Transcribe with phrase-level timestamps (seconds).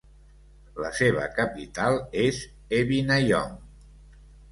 [0.83, 2.39] La seva capital és
[2.79, 3.53] Evinayong.